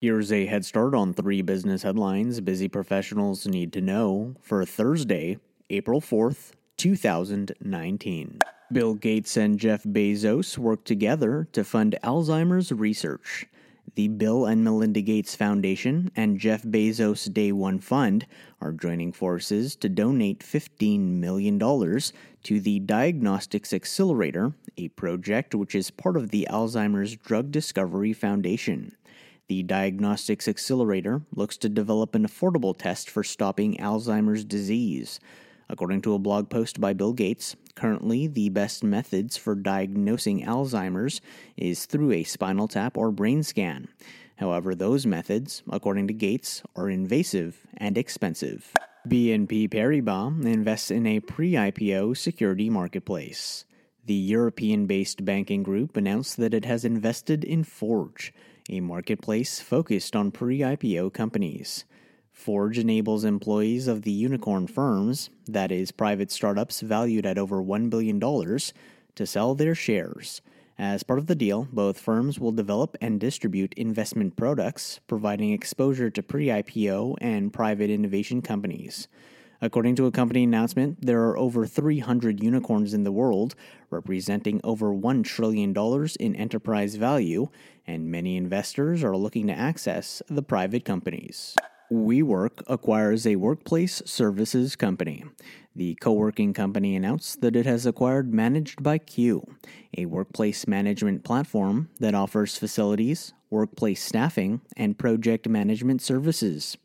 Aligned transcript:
Here's 0.00 0.30
a 0.30 0.46
head 0.46 0.64
start 0.64 0.94
on 0.94 1.12
three 1.12 1.42
business 1.42 1.82
headlines 1.82 2.40
busy 2.40 2.68
professionals 2.68 3.48
need 3.48 3.72
to 3.72 3.80
know 3.80 4.36
for 4.40 4.64
Thursday, 4.64 5.38
April 5.70 6.00
4th, 6.00 6.52
2019. 6.76 8.38
Bill 8.70 8.94
Gates 8.94 9.36
and 9.36 9.58
Jeff 9.58 9.82
Bezos 9.82 10.56
work 10.56 10.84
together 10.84 11.48
to 11.50 11.64
fund 11.64 11.96
Alzheimer's 12.04 12.70
research. 12.70 13.46
The 13.96 14.06
Bill 14.06 14.46
and 14.46 14.62
Melinda 14.62 15.00
Gates 15.00 15.34
Foundation 15.34 16.12
and 16.14 16.38
Jeff 16.38 16.62
Bezos 16.62 17.32
Day 17.32 17.50
One 17.50 17.80
Fund 17.80 18.24
are 18.60 18.70
joining 18.70 19.10
forces 19.10 19.74
to 19.74 19.88
donate 19.88 20.44
$15 20.44 21.18
million 21.18 21.58
to 21.58 22.60
the 22.60 22.78
Diagnostics 22.78 23.72
Accelerator, 23.72 24.52
a 24.76 24.90
project 24.90 25.56
which 25.56 25.74
is 25.74 25.90
part 25.90 26.16
of 26.16 26.30
the 26.30 26.46
Alzheimer's 26.48 27.16
Drug 27.16 27.50
Discovery 27.50 28.12
Foundation. 28.12 28.94
The 29.48 29.62
Diagnostics 29.62 30.46
Accelerator 30.46 31.22
looks 31.34 31.56
to 31.58 31.70
develop 31.70 32.14
an 32.14 32.26
affordable 32.26 32.76
test 32.76 33.08
for 33.08 33.24
stopping 33.24 33.78
Alzheimer's 33.78 34.44
disease. 34.44 35.20
According 35.70 36.02
to 36.02 36.12
a 36.12 36.18
blog 36.18 36.50
post 36.50 36.82
by 36.82 36.92
Bill 36.92 37.14
Gates, 37.14 37.56
currently 37.74 38.26
the 38.26 38.50
best 38.50 38.84
methods 38.84 39.38
for 39.38 39.54
diagnosing 39.54 40.44
Alzheimer's 40.44 41.22
is 41.56 41.86
through 41.86 42.12
a 42.12 42.24
spinal 42.24 42.68
tap 42.68 42.98
or 42.98 43.10
brain 43.10 43.42
scan. 43.42 43.88
However, 44.36 44.74
those 44.74 45.06
methods, 45.06 45.62
according 45.70 46.08
to 46.08 46.14
Gates, 46.14 46.62
are 46.76 46.90
invasive 46.90 47.66
and 47.78 47.96
expensive. 47.96 48.74
BNP 49.08 49.70
Paribas 49.70 50.44
invests 50.44 50.90
in 50.90 51.06
a 51.06 51.20
pre 51.20 51.52
IPO 51.52 52.18
security 52.18 52.68
marketplace. 52.68 53.64
The 54.04 54.12
European 54.12 54.86
based 54.86 55.24
banking 55.24 55.62
group 55.62 55.96
announced 55.96 56.36
that 56.36 56.52
it 56.52 56.66
has 56.66 56.84
invested 56.84 57.44
in 57.44 57.64
Forge 57.64 58.34
a 58.68 58.80
marketplace 58.80 59.60
focused 59.60 60.14
on 60.14 60.30
pre 60.30 60.60
IPO 60.60 61.12
companies. 61.12 61.84
Forge 62.32 62.78
enables 62.78 63.24
employees 63.24 63.88
of 63.88 64.02
the 64.02 64.12
unicorn 64.12 64.66
firms, 64.66 65.30
that 65.46 65.72
is, 65.72 65.90
private 65.90 66.30
startups 66.30 66.80
valued 66.80 67.26
at 67.26 67.38
over 67.38 67.62
$1 67.62 67.90
billion, 67.90 68.20
to 68.20 69.26
sell 69.26 69.54
their 69.54 69.74
shares. 69.74 70.40
As 70.78 71.02
part 71.02 71.18
of 71.18 71.26
the 71.26 71.34
deal, 71.34 71.66
both 71.72 71.98
firms 71.98 72.38
will 72.38 72.52
develop 72.52 72.96
and 73.00 73.18
distribute 73.18 73.74
investment 73.74 74.36
products, 74.36 75.00
providing 75.08 75.52
exposure 75.52 76.10
to 76.10 76.22
pre 76.22 76.46
IPO 76.46 77.16
and 77.20 77.52
private 77.52 77.90
innovation 77.90 78.40
companies. 78.40 79.08
According 79.60 79.96
to 79.96 80.06
a 80.06 80.12
company 80.12 80.44
announcement, 80.44 81.04
there 81.04 81.22
are 81.24 81.36
over 81.36 81.66
300 81.66 82.42
unicorns 82.42 82.94
in 82.94 83.02
the 83.02 83.10
world, 83.10 83.56
representing 83.90 84.60
over 84.62 84.92
$1 84.92 85.24
trillion 85.24 85.74
in 86.20 86.36
enterprise 86.36 86.94
value, 86.94 87.48
and 87.84 88.10
many 88.10 88.36
investors 88.36 89.02
are 89.02 89.16
looking 89.16 89.48
to 89.48 89.52
access 89.52 90.22
the 90.28 90.42
private 90.42 90.84
companies. 90.84 91.56
WeWork 91.90 92.62
acquires 92.66 93.26
a 93.26 93.36
workplace 93.36 94.02
services 94.04 94.76
company. 94.76 95.24
The 95.74 95.96
co 95.96 96.12
working 96.12 96.52
company 96.52 96.94
announced 96.94 97.40
that 97.40 97.56
it 97.56 97.64
has 97.64 97.86
acquired 97.86 98.34
Managed 98.34 98.82
by 98.82 98.98
Q, 98.98 99.56
a 99.96 100.06
workplace 100.06 100.68
management 100.68 101.24
platform 101.24 101.88
that 101.98 102.14
offers 102.14 102.58
facilities, 102.58 103.32
workplace 103.48 104.02
staffing, 104.02 104.60
and 104.76 104.98
project 104.98 105.48
management 105.48 106.02
services. 106.02 106.76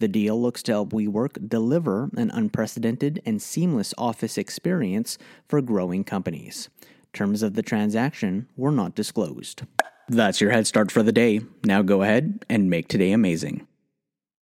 The 0.00 0.08
deal 0.08 0.40
looks 0.40 0.62
to 0.64 0.72
help 0.72 0.92
WeWork 0.92 1.48
deliver 1.48 2.10
an 2.16 2.30
unprecedented 2.30 3.22
and 3.24 3.40
seamless 3.40 3.94
office 3.96 4.36
experience 4.36 5.18
for 5.48 5.60
growing 5.60 6.04
companies. 6.04 6.68
Terms 7.12 7.42
of 7.42 7.54
the 7.54 7.62
transaction 7.62 8.48
were 8.56 8.72
not 8.72 8.94
disclosed. 8.94 9.62
That's 10.08 10.40
your 10.40 10.50
head 10.50 10.66
start 10.66 10.90
for 10.90 11.02
the 11.02 11.12
day. 11.12 11.40
Now 11.64 11.82
go 11.82 12.02
ahead 12.02 12.44
and 12.48 12.68
make 12.68 12.88
today 12.88 13.12
amazing. 13.12 13.66